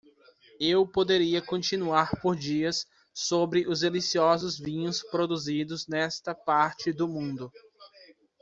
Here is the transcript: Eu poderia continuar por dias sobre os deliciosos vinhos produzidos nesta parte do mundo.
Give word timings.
Eu 0.59 0.87
poderia 0.87 1.43
continuar 1.43 2.19
por 2.23 2.35
dias 2.35 2.87
sobre 3.13 3.67
os 3.67 3.81
deliciosos 3.81 4.57
vinhos 4.57 5.03
produzidos 5.03 5.87
nesta 5.87 6.33
parte 6.33 6.91
do 6.91 7.07
mundo. 7.07 7.51